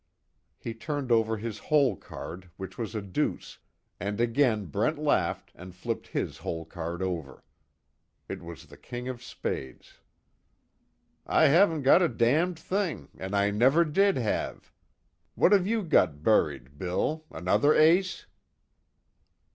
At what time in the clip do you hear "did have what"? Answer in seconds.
13.85-15.51